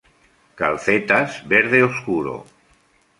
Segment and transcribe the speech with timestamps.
[0.61, 2.35] Calcetas:Verde oscuro.